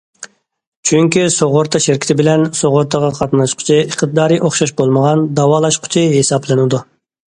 [0.91, 6.87] چۈنكى سۇغۇرتا شىركىتى بىلەن سۇغۇرتىغا قاتناشقۇچى ئىقتىدارى ئوخشاش بولمىغان دەۋالاشقۇچى ھېسابلىنىدۇ.